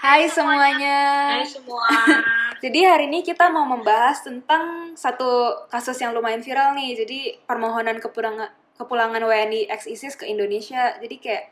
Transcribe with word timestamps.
Hai 0.00 0.24
semuanya. 0.32 0.96
Hai 1.28 1.44
semua. 1.44 1.84
Jadi 2.64 2.88
hari 2.88 3.12
ini 3.12 3.20
kita 3.20 3.52
mau 3.52 3.68
membahas 3.68 4.24
tentang 4.24 4.96
satu 4.96 5.60
kasus 5.68 6.00
yang 6.00 6.16
lumayan 6.16 6.40
viral 6.40 6.72
nih. 6.72 7.04
Jadi 7.04 7.36
permohonan 7.44 8.00
kepulangan 8.00 8.48
kepulangan 8.80 9.20
WNI 9.20 9.68
ex 9.68 9.84
ISIS 9.84 10.16
ke 10.16 10.24
Indonesia. 10.24 10.96
Jadi 10.96 11.20
kayak 11.20 11.44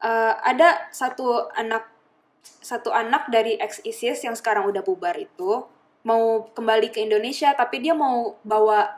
eh, 0.00 0.34
ada 0.48 0.88
satu 0.96 1.52
anak 1.52 1.92
satu 2.40 2.88
anak 2.88 3.28
dari 3.28 3.60
ex 3.60 3.84
ISIS 3.84 4.24
yang 4.24 4.32
sekarang 4.32 4.64
udah 4.64 4.80
bubar 4.80 5.20
itu 5.20 5.68
mau 6.08 6.48
kembali 6.56 6.88
ke 6.88 7.04
Indonesia 7.04 7.52
tapi 7.52 7.84
dia 7.84 7.92
mau 7.92 8.40
bawa 8.48 8.96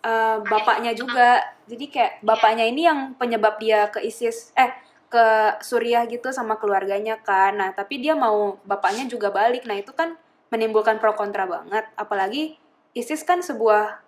eh, 0.00 0.40
bapaknya 0.40 0.96
juga. 0.96 1.44
Jadi 1.68 1.84
kayak 1.92 2.24
bapaknya 2.24 2.64
ini 2.64 2.88
yang 2.88 3.12
penyebab 3.20 3.60
dia 3.60 3.92
ke 3.92 4.00
ISIS 4.00 4.56
eh 4.56 4.85
ke 5.06 5.58
Suriah 5.62 6.04
gitu 6.10 6.34
sama 6.34 6.58
keluarganya 6.58 7.18
kan. 7.22 7.56
Nah, 7.56 7.70
tapi 7.72 8.02
dia 8.02 8.18
mau 8.18 8.58
bapaknya 8.66 9.06
juga 9.06 9.30
balik. 9.30 9.64
Nah, 9.64 9.78
itu 9.78 9.94
kan 9.94 10.18
menimbulkan 10.50 10.98
pro 10.98 11.14
kontra 11.14 11.46
banget. 11.46 11.86
Apalagi 11.94 12.58
ISIS 12.96 13.22
kan 13.22 13.42
sebuah 13.42 14.02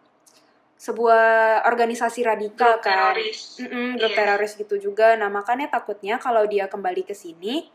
sebuah 0.78 1.66
organisasi 1.66 2.22
radikal 2.22 2.78
Grup 2.78 2.86
kan. 2.86 3.14
teroris. 3.14 3.58
Grup 3.98 4.10
Iya. 4.14 4.16
teroris 4.16 4.52
gitu 4.54 4.78
juga. 4.78 5.18
Nah, 5.18 5.26
makanya 5.26 5.66
takutnya 5.66 6.22
kalau 6.22 6.46
dia 6.46 6.70
kembali 6.70 7.02
ke 7.02 7.14
sini 7.18 7.66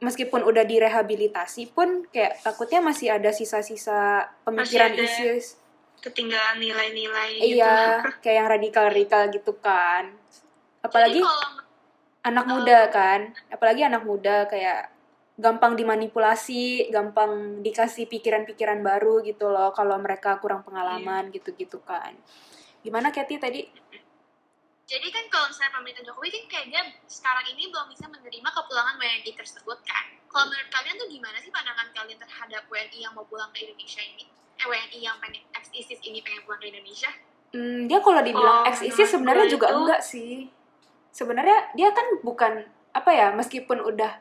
meskipun 0.00 0.40
udah 0.40 0.64
direhabilitasi 0.64 1.76
pun 1.76 2.08
kayak 2.08 2.40
takutnya 2.40 2.80
masih 2.80 3.12
ada 3.12 3.36
sisa-sisa 3.36 4.32
pemikiran 4.48 4.96
ada 4.96 5.04
ISIS. 5.04 5.60
Ketinggalan 6.00 6.56
nilai-nilai 6.56 7.36
gitu. 7.36 7.60
Iya, 7.60 8.00
kayak 8.24 8.36
yang 8.40 8.48
radikal-radikal 8.48 9.28
gitu 9.28 9.52
kan. 9.60 10.08
Apalagi 10.80 11.20
Jadi 11.20 11.28
kalau 11.28 11.48
anak 12.22 12.44
Oh. 12.44 12.50
muda 12.56 12.78
kan 12.88 13.20
apalagi 13.48 13.80
anak 13.82 14.02
muda 14.02 14.44
kayak 14.44 14.92
gampang 15.34 15.72
dimanipulasi 15.72 16.88
gampang 16.88 17.60
dikasih 17.60 18.04
pikiran-pikiran 18.06 18.80
baru 18.80 19.22
gitu 19.22 19.48
loh 19.48 19.72
kalau 19.72 19.96
mereka 19.96 20.36
kurang 20.36 20.60
pengalaman 20.60 21.28
gitu-gitu 21.30 21.80
kan 21.80 22.12
gimana 22.80 23.08
Kathy 23.08 23.36
tadi 23.36 23.62
jadi 24.84 25.06
kan 25.06 25.24
kalau 25.30 25.46
misalnya 25.46 25.72
pemerintah 25.72 26.02
Jokowi 26.02 26.28
kan 26.28 26.44
kayaknya 26.50 26.82
sekarang 27.06 27.46
ini 27.48 27.70
belum 27.70 27.86
bisa 27.88 28.10
menerima 28.10 28.48
kepulangan 28.50 28.98
WNI 28.98 29.38
tersebut 29.38 29.78
kan. 29.86 30.02
Kalau 30.26 30.50
menurut 30.50 30.66
kalian 30.66 30.98
tuh 30.98 31.06
gimana 31.06 31.38
sih 31.38 31.46
pandangan 31.46 31.94
kalian 31.94 32.18
terhadap 32.18 32.66
WNI 32.66 32.98
yang 32.98 33.14
mau 33.14 33.22
pulang 33.22 33.54
ke 33.54 33.62
Indonesia 33.62 34.02
ini? 34.02 34.26
Eh 34.58 34.66
WNI 34.66 34.98
yang 34.98 35.14
pengen 35.22 35.46
ex 35.54 35.70
ISIS 35.70 36.02
ini 36.02 36.18
pengen 36.18 36.42
pulang 36.42 36.58
ke 36.58 36.74
Indonesia? 36.74 37.06
Hmm, 37.54 37.86
dia 37.86 38.02
kalau 38.02 38.18
dibilang 38.18 38.58
Oh, 38.62 38.66
ex 38.66 38.82
ISIS 38.82 39.14
sebenarnya 39.14 39.46
juga 39.46 39.70
itu- 39.70 39.78
enggak 39.78 40.00
sih 40.02 40.50
sebenarnya 41.10 41.74
dia 41.74 41.90
kan 41.90 42.06
bukan 42.22 42.64
apa 42.90 43.10
ya 43.10 43.28
meskipun 43.30 43.78
udah 43.80 44.18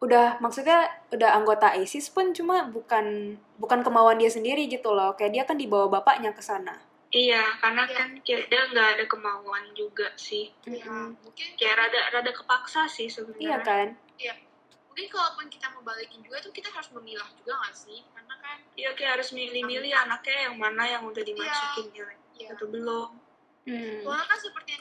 udah 0.00 0.40
maksudnya 0.40 0.88
udah 1.12 1.36
anggota 1.36 1.76
ISIS 1.76 2.08
pun 2.08 2.32
cuma 2.32 2.64
bukan 2.66 3.36
bukan 3.60 3.84
kemauan 3.84 4.16
dia 4.16 4.32
sendiri 4.32 4.64
gitu 4.64 4.96
loh 4.96 5.12
kayak 5.12 5.32
dia 5.32 5.44
kan 5.44 5.60
dibawa 5.60 5.90
bapaknya 5.90 6.32
ke 6.32 6.40
sana 6.40 6.78
Iya, 7.10 7.42
karena 7.58 7.90
Iya. 7.90 7.94
kan 7.98 8.08
dia 8.22 8.62
nggak 8.70 8.88
ada 8.94 9.04
kemauan 9.10 9.74
juga 9.74 10.14
sih. 10.14 10.54
Ya, 10.62 10.86
Mm-mm. 10.86 11.18
mungkin 11.18 11.46
Kayak 11.58 11.74
rada 11.82 12.00
rada 12.14 12.30
kepaksa 12.30 12.86
sih 12.86 13.10
iya 13.10 13.10
sebenarnya. 13.10 13.58
kan 13.66 13.88
mungkin 14.86 15.06
kalaupun 15.10 15.46
kita 15.50 15.66
mau 15.74 15.82
balikin 15.82 16.22
juga 16.22 16.38
tuh 16.38 16.54
kita 16.54 16.70
harus 16.70 16.86
memilah 16.94 17.26
juga 17.34 17.58
nggak 17.58 17.74
sih? 17.74 17.98
Karena 18.14 18.34
kan 18.38 18.62
Iya, 18.78 18.94
kayak 18.94 19.10
harus 19.18 19.34
milih-milih 19.34 19.90
anaknya 19.90 20.38
yang 20.46 20.54
mana 20.54 20.86
yang 20.86 21.02
udah 21.02 21.18
dimasukin 21.18 21.90
nilai 21.90 22.14
ya 22.38 22.54
atau 22.54 22.70
belum. 22.70 23.10
Hmm. 23.66 24.00
Soalnya 24.06 24.26
kan 24.30 24.38
seperti 24.38 24.70
yang 24.70 24.79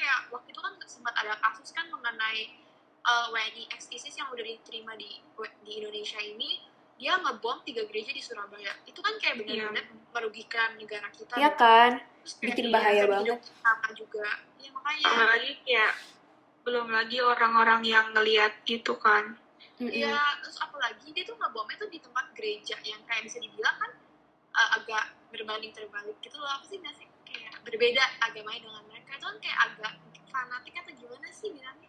kayak 0.00 0.32
waktu 0.32 0.48
itu 0.48 0.60
kan 0.64 0.72
sempat 0.88 1.12
ada 1.20 1.36
kasus 1.36 1.76
kan 1.76 1.84
mengenai 1.92 2.56
uh, 3.04 3.28
WNI 3.28 3.68
ex 3.68 3.92
ISIS 3.92 4.16
yang 4.16 4.32
udah 4.32 4.40
diterima 4.40 4.96
di 4.96 5.20
di 5.68 5.70
Indonesia 5.76 6.16
ini 6.24 6.64
dia 7.00 7.16
ngebom 7.16 7.64
tiga 7.64 7.84
gereja 7.88 8.12
di 8.12 8.20
Surabaya. 8.20 8.76
Itu 8.84 9.00
kan 9.00 9.16
kayak 9.16 9.40
benar-benar 9.40 9.88
merugikan 10.12 10.76
negara 10.76 11.08
kita. 11.08 11.32
Iya 11.36 11.50
kan 11.56 11.96
Terus 12.20 12.34
bikin 12.44 12.68
bahaya 12.68 13.08
banget. 13.08 13.40
sama 13.64 13.88
juga. 13.96 14.28
Ya 14.60 14.68
makanya. 14.76 15.04
Apalagi 15.08 15.52
kayak 15.64 15.92
belum 16.60 16.92
lagi 16.92 17.18
orang-orang 17.24 17.80
yang 17.88 18.12
ngeliat 18.12 18.52
gitu 18.68 19.00
kan. 19.00 19.36
Iya, 19.80 20.20
terus 20.44 20.60
apalagi 20.60 21.08
dia 21.16 21.24
tuh 21.24 21.40
ngebomnya 21.40 21.80
tuh 21.80 21.88
di 21.88 22.04
tempat 22.04 22.36
gereja 22.36 22.76
yang 22.84 23.00
kayak 23.08 23.24
bisa 23.24 23.40
dibilang 23.40 23.76
kan 23.80 23.92
uh, 24.52 24.68
agak 24.76 25.04
berbanding 25.32 25.72
terbalik 25.72 26.20
gitu 26.20 26.36
loh. 26.36 26.52
Apa 26.52 26.68
sih 26.68 26.84
nggak 26.84 27.00
sih? 27.00 27.08
Berbeda 27.70 28.02
agamanya 28.20 28.60
dengan 28.66 28.82
mereka. 28.86 29.10
Itu 29.14 29.24
kan 29.24 29.36
kayak 29.38 29.58
agak 29.64 29.92
fanatik 30.26 30.74
atau 30.76 30.92
gimana 30.92 31.28
sih 31.30 31.48
bilangnya? 31.50 31.88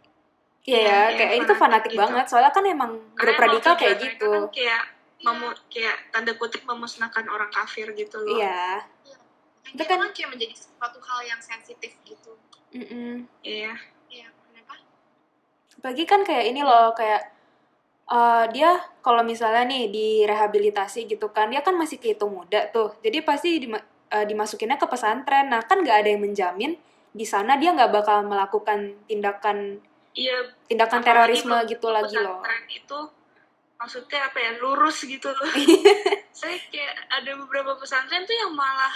Iya 0.62 0.78
ya, 0.78 0.86
Iya, 0.86 0.98
kayak 1.18 1.18
kayak 1.18 1.32
itu 1.34 1.42
fanatik 1.44 1.60
fanatik 1.60 1.92
gitu. 1.92 2.02
banget. 2.02 2.26
Soalnya 2.30 2.52
kan 2.54 2.64
emang 2.66 2.92
grup 3.18 3.38
radikal 3.38 3.74
kayak 3.76 3.98
gitu. 3.98 4.32
Kan 4.32 4.54
kayak 4.54 4.84
Iya. 5.18 5.26
memu 5.26 5.48
kayak 5.70 5.96
tanda 6.10 6.32
kutip 6.34 6.62
memusnahkan 6.66 7.26
orang 7.26 7.50
kafir 7.50 7.88
gitu 7.94 8.18
loh. 8.22 8.38
Iya. 8.38 8.86
Itu 9.66 9.78
Itu 9.78 9.84
kan, 9.86 9.98
kan- 10.02 10.14
kayak 10.14 10.30
menjadi 10.30 10.54
suatu 10.54 10.98
hal 11.02 11.20
yang 11.26 11.42
sensitif 11.42 11.98
gitu. 12.02 12.38
Iya. 13.42 13.74
Iya, 14.08 14.28
kenapa? 14.30 14.74
Apalagi 15.78 16.04
kan 16.06 16.22
kayak 16.22 16.46
ini 16.46 16.62
loh, 16.62 16.94
kayak 16.94 17.22
eh, 18.12 18.46
dia 18.52 18.76
kalau 19.00 19.24
misalnya 19.24 19.64
nih 19.64 19.88
direhabilitasi 19.88 21.08
gitu 21.08 21.32
kan, 21.32 21.48
dia 21.48 21.64
kan 21.64 21.74
masih 21.74 21.96
kehitung 21.96 22.36
muda 22.36 22.68
tuh. 22.70 22.92
Jadi 23.00 23.24
pasti 23.24 23.50
eh, 24.12 24.26
dimasukinnya 24.28 24.76
ke 24.76 24.88
pesantren. 24.88 25.48
Nah 25.48 25.64
kan 25.64 25.80
nggak 25.82 26.06
ada 26.06 26.10
yang 26.12 26.22
menjamin 26.22 26.76
di 27.12 27.26
sana 27.28 27.60
dia 27.60 27.76
nggak 27.76 27.92
bakal 27.92 28.24
melakukan 28.24 28.96
tindakan 29.08 29.80
Iya, 30.12 30.52
tindakan 30.68 31.00
terorisme 31.04 31.56
gitu 31.72 31.88
lagi 31.88 32.20
loh. 32.20 32.44
pesantren 32.44 32.64
itu 32.68 33.00
maksudnya 33.80 34.20
apa 34.28 34.38
ya 34.44 34.52
lurus 34.60 34.98
gitu 35.08 35.32
loh. 35.32 35.52
Saya 36.40 36.60
kayak 36.68 36.96
ada 37.08 37.32
beberapa 37.40 37.80
pesantren 37.80 38.28
tuh 38.28 38.36
yang 38.36 38.52
malah 38.52 38.92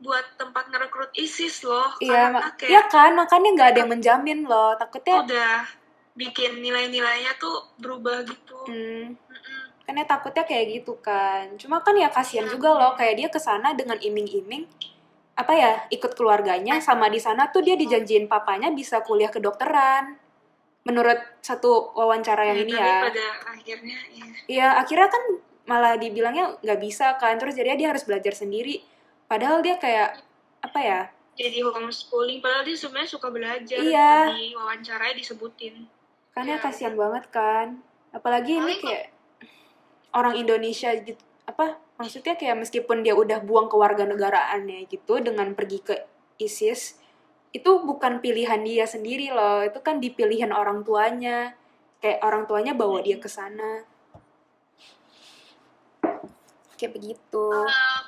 buat 0.00 0.24
tempat 0.40 0.70
ngerekrut 0.72 1.10
ISIS 1.18 1.66
loh. 1.66 1.90
Iya, 2.00 2.32
karena 2.32 2.40
kayak 2.56 2.70
iya 2.70 2.82
kan, 2.88 3.10
makanya 3.18 3.48
nggak 3.52 3.68
ada 3.68 3.78
yang 3.84 3.92
menjamin 3.92 4.40
loh. 4.48 4.72
Takutnya, 4.78 5.16
udah 5.26 5.54
bikin 6.16 6.62
nilai-nilainya 6.62 7.36
tuh 7.36 7.68
berubah 7.76 8.24
gitu. 8.24 8.58
hmm. 8.70 9.18
Kan 9.90 9.98
ya 9.98 10.06
takutnya 10.06 10.46
kayak 10.46 10.66
gitu 10.72 10.94
kan. 10.96 11.50
Cuma 11.58 11.82
kan 11.82 11.92
ya 11.92 12.06
kasihan 12.06 12.46
Iya. 12.46 12.54
juga 12.54 12.70
loh 12.70 12.94
kayak 12.94 13.14
dia 13.16 13.26
ke 13.28 13.36
sana 13.36 13.74
dengan 13.74 13.98
iming-iming 13.98 14.62
apa 15.34 15.50
ya 15.50 15.72
ikut 15.88 16.14
keluarganya 16.14 16.78
sama 16.78 17.08
di 17.08 17.18
sana 17.18 17.50
tuh 17.50 17.58
dia 17.60 17.74
dijanjiin 17.74 18.24
papanya 18.24 18.70
bisa 18.70 19.02
kuliah 19.02 19.26
kedokteran. 19.28 20.14
Menurut 20.80 21.18
satu 21.40 21.90
wawancara 21.92 22.46
yang 22.46 22.56
Ya, 22.56 22.64
ini 22.64 22.72
ya. 22.72 22.94
pada 23.02 23.26
akhirnya 23.50 23.98
ya 24.08 24.26
iya 24.46 24.68
akhirnya 24.78 25.08
kan 25.08 25.22
malah 25.66 25.98
dibilangnya 25.98 26.54
nggak 26.56 26.78
bisa 26.78 27.18
kan. 27.18 27.34
Terus 27.34 27.52
jadi 27.52 27.74
dia 27.74 27.90
harus 27.90 28.06
belajar 28.06 28.30
sendiri. 28.32 28.78
Padahal 29.26 29.58
dia 29.58 29.74
kayak 29.74 30.22
apa 30.60 30.78
ya 30.78 31.00
jadi 31.32 31.64
homeschooling 31.64 32.38
padahal 32.38 32.62
dia 32.62 32.76
sebenarnya 32.76 33.10
suka 33.10 33.26
belajar. 33.28 33.74
Iya. 33.76 34.30
di 34.30 34.54
wawancaranya 34.54 35.18
disebutin. 35.18 35.82
Kan 36.30 36.44
ya 36.44 36.54
Iya, 36.54 36.62
kasihan 36.62 36.94
banget 36.94 37.26
kan. 37.28 37.82
Apalagi 38.10 38.54
ini 38.54 38.62
Paling 38.62 38.78
kok- 38.78 38.86
kayak 38.86 39.06
orang 40.14 40.34
Indonesia 40.38 40.90
gitu 40.96 41.20
apa 41.46 41.78
maksudnya 41.98 42.38
kayak 42.38 42.62
meskipun 42.62 43.02
dia 43.02 43.12
udah 43.18 43.42
buang 43.42 43.66
kewarganegaraannya 43.66 44.86
gitu 44.86 45.18
dengan 45.18 45.52
pergi 45.58 45.78
ke 45.82 45.94
ISIS 46.38 46.96
itu 47.50 47.70
bukan 47.82 48.22
pilihan 48.22 48.62
dia 48.62 48.86
sendiri 48.86 49.34
loh 49.34 49.66
itu 49.66 49.82
kan 49.82 49.98
dipilihin 49.98 50.54
orang 50.54 50.86
tuanya 50.86 51.58
kayak 51.98 52.22
orang 52.22 52.46
tuanya 52.46 52.72
bawa 52.72 53.02
dia 53.02 53.18
ke 53.18 53.26
sana 53.26 53.82
kayak 56.78 56.94
begitu 56.96 57.44
Uh, 57.50 58.00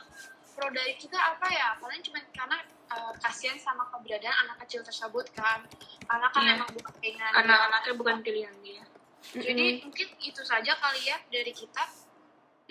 pro 0.56 0.68
dari 0.70 0.94
kita 0.94 1.16
apa 1.18 1.48
ya? 1.50 1.74
Paling 1.80 2.00
cuma 2.06 2.22
karena 2.30 2.60
uh, 2.92 3.12
kasihan 3.18 3.58
sama 3.58 3.88
keberadaan 3.90 4.46
anak 4.46 4.62
kecil 4.64 4.84
tersebut 4.86 5.26
kan. 5.34 5.64
Karena 6.06 6.28
kan 6.30 6.42
Iya. 6.44 6.52
emang 6.60 6.70
bukan 6.76 6.92
keinginan 7.02 7.32
karena 7.34 7.54
dia. 7.56 7.66
anaknya 7.68 7.94
bukan 7.98 8.16
pilihan 8.22 8.56
dia 8.62 8.82
Jadi 9.30 9.86
mungkin 9.86 10.08
itu 10.18 10.42
saja 10.42 10.74
kali 10.76 11.06
ya 11.06 11.16
dari 11.30 11.54
kita. 11.54 12.02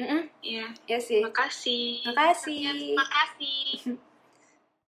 Mm-mm. 0.01 0.24
iya 0.42 0.71
ya 0.88 0.98
sih 0.98 1.19
makasih 1.19 2.01
makasih 2.09 2.57
Terima 2.95 3.06
kasih. 3.06 4.00